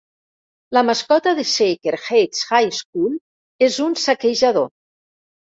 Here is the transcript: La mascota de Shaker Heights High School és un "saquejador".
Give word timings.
La 0.77 0.81
mascota 0.87 1.33
de 1.39 1.45
Shaker 1.49 1.93
Heights 2.07 2.41
High 2.59 2.73
School 2.79 3.15
és 3.69 3.79
un 3.89 3.97
"saquejador". 4.07 4.71